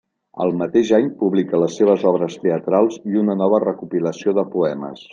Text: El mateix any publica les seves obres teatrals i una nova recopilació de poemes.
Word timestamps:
El 0.45 0.53
mateix 0.61 0.91
any 0.99 1.09
publica 1.19 1.59
les 1.65 1.77
seves 1.81 2.07
obres 2.13 2.39
teatrals 2.47 2.99
i 3.13 3.23
una 3.25 3.39
nova 3.45 3.63
recopilació 3.69 4.39
de 4.41 4.51
poemes. 4.59 5.07